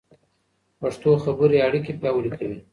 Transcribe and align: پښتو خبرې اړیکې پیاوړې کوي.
پښتو 0.79 1.09
خبرې 1.23 1.57
اړیکې 1.67 1.91
پیاوړې 2.01 2.31
کوي. 2.39 2.59